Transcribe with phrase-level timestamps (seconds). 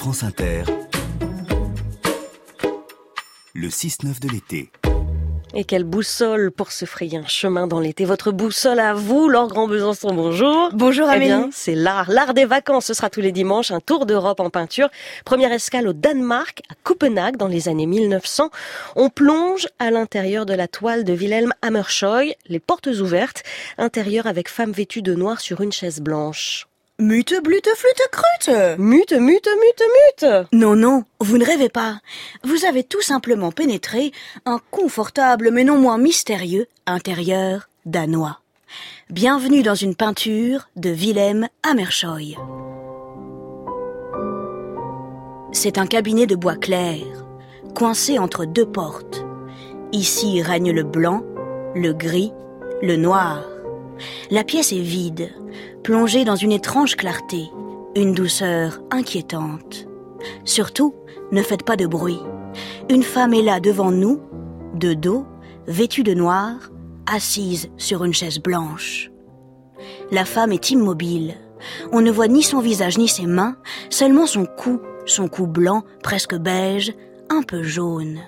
[0.00, 0.62] France Inter,
[3.52, 4.72] le 6-9 de l'été.
[5.52, 8.06] Et quelle boussole pour se frayer un chemin dans l'été.
[8.06, 10.70] Votre boussole à vous, Laure Grand Besançon, bonjour.
[10.72, 11.26] Bonjour Eh Amélie.
[11.26, 12.10] bien, c'est l'art.
[12.10, 14.88] L'art des vacances, ce sera tous les dimanches, un tour d'Europe en peinture.
[15.26, 18.48] Première escale au Danemark, à Copenhague, dans les années 1900.
[18.96, 23.42] On plonge à l'intérieur de la toile de Wilhelm Hammershøi, les portes ouvertes,
[23.76, 26.69] intérieur avec femme vêtue de noir sur une chaise blanche.
[27.00, 28.78] Mute, blute, flûte, crute.
[28.78, 29.82] Mute, mute, mute,
[30.22, 31.98] mute Non, non, vous ne rêvez pas.
[32.44, 34.12] Vous avez tout simplement pénétré
[34.44, 38.40] un confortable mais non moins mystérieux intérieur danois.
[39.08, 42.36] Bienvenue dans une peinture de Wilhelm Hammershøi.
[45.52, 47.00] C'est un cabinet de bois clair,
[47.74, 49.24] coincé entre deux portes.
[49.92, 51.24] Ici règne le blanc,
[51.74, 52.34] le gris,
[52.82, 53.49] le noir.
[54.30, 55.30] La pièce est vide,
[55.82, 57.50] plongée dans une étrange clarté,
[57.96, 59.86] une douceur inquiétante.
[60.44, 60.94] Surtout,
[61.32, 62.20] ne faites pas de bruit.
[62.88, 64.20] Une femme est là devant nous,
[64.74, 65.26] de dos,
[65.66, 66.70] vêtue de noir,
[67.06, 69.10] assise sur une chaise blanche.
[70.10, 71.34] La femme est immobile.
[71.92, 73.56] On ne voit ni son visage ni ses mains,
[73.90, 76.92] seulement son cou, son cou blanc, presque beige,
[77.28, 78.20] un peu jaune.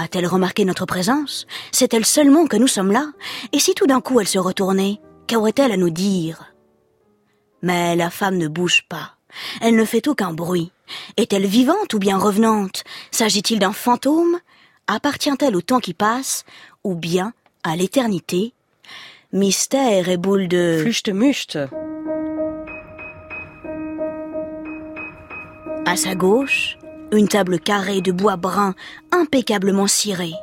[0.00, 1.46] A-t-elle remarqué notre présence?
[1.72, 3.06] C'est-elle seulement que nous sommes là?
[3.52, 6.54] Et si tout d'un coup elle se retournait, qu'aurait-elle à nous dire?
[7.62, 9.16] Mais la femme ne bouge pas.
[9.60, 10.70] Elle ne fait aucun bruit.
[11.16, 12.84] Est-elle vivante ou bien revenante?
[13.10, 14.38] S'agit-il d'un fantôme?
[14.86, 16.44] Appartient-elle au temps qui passe
[16.84, 18.54] ou bien à l'éternité?
[19.32, 20.78] Mystère et boule de...
[20.80, 21.58] Fluchte muchte.
[25.84, 26.78] À sa gauche,
[27.12, 28.74] une table carrée de bois brun
[29.12, 30.34] impeccablement cirée.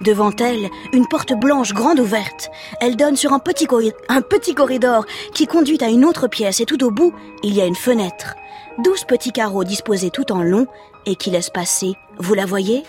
[0.00, 2.50] Devant elle, une porte blanche grande ouverte.
[2.80, 6.90] Elle donne sur un petit, corridor qui conduit à une autre pièce et tout au
[6.90, 8.34] bout, il y a une fenêtre.
[8.78, 10.66] Douze petits carreaux disposés tout en long
[11.06, 12.82] et qui laissent passer, vous la voyez,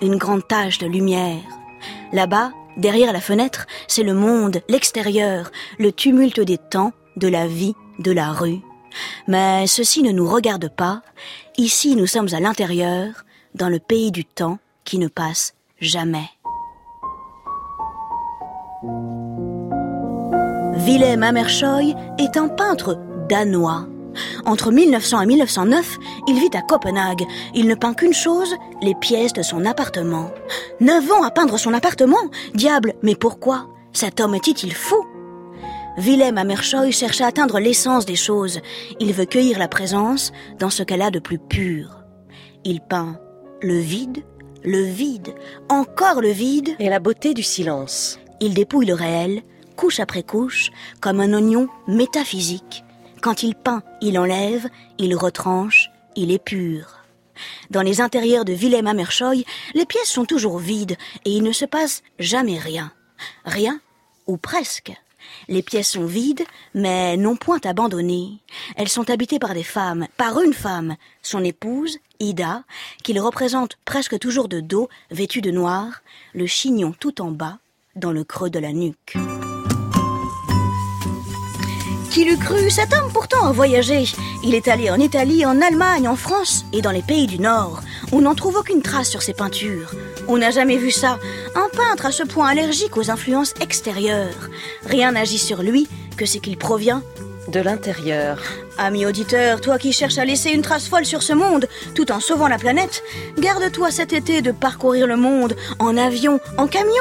[0.00, 1.42] une grande tache de lumière.
[2.12, 7.74] Là-bas, derrière la fenêtre, c'est le monde, l'extérieur, le tumulte des temps, de la vie,
[7.98, 8.60] de la rue.
[9.26, 11.02] Mais ceci ne nous regarde pas.
[11.56, 16.30] Ici, nous sommes à l'intérieur, dans le pays du temps qui ne passe jamais.
[20.76, 22.98] Willem Hammershøi est un peintre
[23.28, 23.86] danois.
[24.46, 25.96] Entre 1900 et 1909,
[26.28, 27.24] il vit à Copenhague.
[27.54, 30.30] Il ne peint qu'une chose, les pièces de son appartement.
[30.80, 32.30] Neuf ans à peindre son appartement?
[32.54, 33.66] Diable, mais pourquoi?
[33.92, 35.04] Cet homme est-il fou?
[35.98, 38.60] Willem Hammershøi cherche à atteindre l'essence des choses.
[39.00, 42.04] Il veut cueillir la présence dans ce qu'elle a de plus pur.
[42.64, 43.18] Il peint
[43.60, 44.22] le vide,
[44.62, 45.34] le vide,
[45.68, 46.76] encore le vide.
[46.78, 48.20] Et la beauté du silence.
[48.40, 49.42] Il dépouille le réel,
[49.74, 50.70] couche après couche,
[51.00, 52.84] comme un oignon métaphysique.
[53.20, 56.98] Quand il peint, il enlève, il retranche, il épure.
[57.70, 59.44] Dans les intérieurs de Willem Hammershøi,
[59.74, 62.92] les pièces sont toujours vides et il ne se passe jamais rien.
[63.44, 63.80] Rien,
[64.28, 64.92] ou presque.
[65.48, 68.38] Les pièces sont vides, mais non point abandonnées.
[68.76, 72.64] Elles sont habitées par des femmes, par une femme, son épouse, Ida,
[73.04, 76.02] qu'il représente presque toujours de dos, vêtue de noir,
[76.34, 77.58] le chignon tout en bas,
[77.94, 79.16] dans le creux de la nuque.
[82.10, 84.04] Qui l'eût cru Cet homme pourtant a voyagé.
[84.42, 87.80] Il est allé en Italie, en Allemagne, en France et dans les pays du Nord.
[88.12, 89.92] On n'en trouve aucune trace sur ses peintures.
[90.30, 91.18] On n'a jamais vu ça.
[91.54, 94.50] Un peintre à ce point allergique aux influences extérieures.
[94.84, 97.02] Rien n'agit sur lui que ce qu'il provient
[97.48, 98.38] De l'intérieur.
[98.76, 102.20] Ami auditeur, toi qui cherches à laisser une trace folle sur ce monde, tout en
[102.20, 103.02] sauvant la planète,
[103.38, 106.92] garde-toi cet été de parcourir le monde en avion, en camion.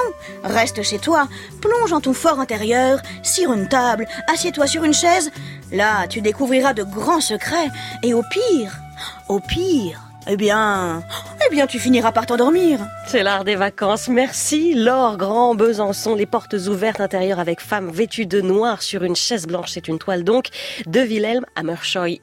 [0.45, 1.27] Reste chez toi,
[1.61, 5.31] plonge en ton fort intérieur, cire une table, assieds-toi sur une chaise.
[5.73, 7.69] Là, tu découvriras de grands secrets.
[8.03, 8.71] Et au pire,
[9.27, 11.03] au pire, eh bien,
[11.47, 12.79] eh bien, tu finiras par t'endormir.
[13.05, 14.07] C'est l'art des vacances.
[14.07, 16.15] Merci Laure Grand Besançon.
[16.15, 19.71] Les portes ouvertes intérieures avec femme vêtue de noir sur une chaise blanche.
[19.71, 20.47] C'est une toile donc
[20.85, 22.15] de Wilhelm Hammershøi.